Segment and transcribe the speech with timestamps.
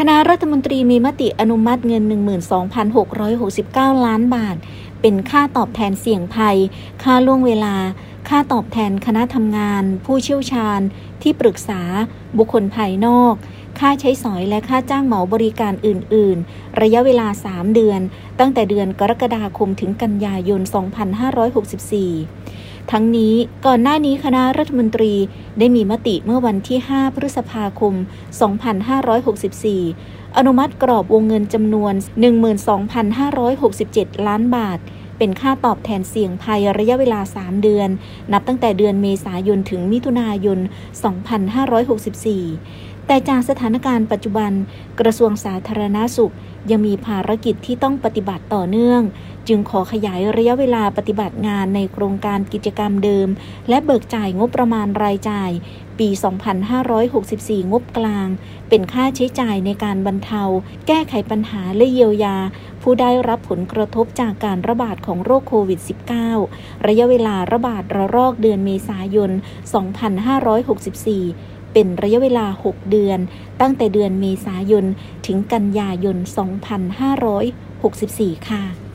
[0.00, 2.02] คณะรัฐมนตรีมีมติอนุมัติเงิน
[2.84, 4.56] 12,669 ล้านบาท
[5.00, 6.56] เป็นค่าตอบแทนเสี่ยงภัย
[7.02, 7.74] ค่าล่วงเวลา
[8.28, 10.80] ค่าตอบแทนคณะทำงาน ผู้เชี่ยวชาญ
[11.22, 11.80] ที่ปรึกษา
[12.38, 13.34] บุคคลภายนอก
[13.78, 18.00] ค่าใช้สอยและค่าจ้างเหมาบริการอื่น ๆ ระยะเวลา 3 เดือน
[18.38, 20.60] ตั้งแต่เดือนกรกฎาคมถึงกันยายน
[21.38, 22.37] 2564
[22.92, 23.34] ทั้งนี้
[23.66, 25.12] ก่อนหน้านี้คณะรัฐมนตรี
[25.58, 27.94] ได้มีมติเมื่อวันที่ 5 พฤษภาคม
[28.74, 31.94] 2564 อนุมัติกรอบวงเงินจำนวน
[33.30, 34.78] 12,567 ล้านบาท
[35.18, 37.88] เป็นค่าตอบแทนเสี่ยงภัยระยะเวลา 3 เดือน
[38.32, 44.52] นับตั้งแต่เดือนเมษายนถึงมิถุนายน 2564 แต่จากสถานการณ์ปัจจุบัน
[45.00, 46.34] กระทรวงสาธารณาสุข
[46.70, 49.02] ยังมีภารกิจที่ต้องปฏิบัติต่อเนื่อง
[49.48, 53.28] จึงขอขยายระยะเวลาปฏิบัติงานในโครงการกิจกรรมเดิม
[53.68, 55.50] และเบิกจ่ายงบประมาณรายจ่าย
[55.98, 56.08] ปี
[56.90, 58.28] 2564 งบกลาง
[58.68, 60.42] เป็นค่าใช้จ่ายในการบรรเทา
[60.86, 62.36] แก้ไขปัญหาและเยียวยา
[62.90, 65.80] ผู้ได้รับผลกระทบจากการระบาดของโรคโควิด
[66.32, 69.30] -19 ระยะเวลาระบาดระลอกเดือนเมษายน
[70.52, 73.18] 2564เป็นระยะเวลา 6 เดือน
[73.60, 74.84] ตั้งแต่เดือนเมษายน
[75.26, 76.16] ถึงกันยายน
[77.92, 78.87] 2564 ค่ะ